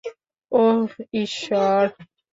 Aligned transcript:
ওহ, 0.51 0.89
ঈশ্বর। 1.13 1.83